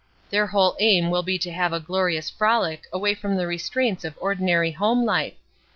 Their 0.31 0.47
whole 0.47 0.75
aim 0.79 1.11
will 1.11 1.21
be 1.21 1.37
to 1.37 1.51
have 1.51 1.73
a 1.73 1.79
glorious 1.79 2.27
frolic 2.27 2.87
away 2.91 3.13
from 3.13 3.37
the 3.37 3.45
restraints 3.45 4.03
of 4.03 4.17
ordinary 4.19 4.71
home 4.71 5.05
life. 5.05 5.35